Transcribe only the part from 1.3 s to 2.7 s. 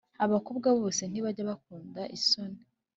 bakunda isoni